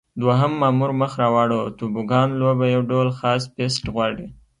[0.21, 4.27] دوهم مامور مخ را واړاوه: توبوګان لوبه یو ډول خاص پېست غواړي.